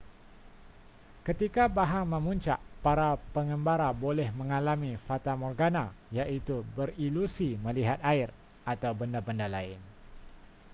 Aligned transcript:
ketika 1.27 1.63
bahang 1.77 2.07
memuncak 2.13 2.57
para 2.83 3.11
pengembara 3.37 3.89
boleh 4.03 4.29
mengalami 4.39 4.91
fatamorgana 5.05 5.85
iaitu 6.17 6.55
berilusi 6.75 7.49
melihat 7.65 7.99
air 8.11 8.29
atau 8.73 8.91
benda-benda 8.99 9.45
lain 9.55 9.77